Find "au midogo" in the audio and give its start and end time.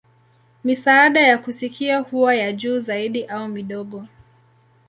3.25-4.07